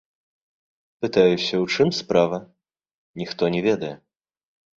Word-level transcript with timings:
Пытаюся 1.03 1.55
ў 1.63 1.75
чым 1.75 1.91
справа, 1.99 2.39
ніхто 3.23 3.43
не 3.59 3.61
ведае. 3.69 3.93